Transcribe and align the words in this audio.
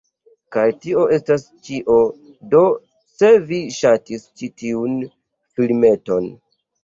Kaj 0.53 0.61
tio 0.85 1.01
estas 1.17 1.43
ĉio 1.67 1.97
do 2.53 2.61
se 3.19 3.29
vi 3.51 3.59
ŝatis 3.77 4.25
ĉi 4.41 4.49
tiun 4.63 4.97
filmeton 5.59 6.29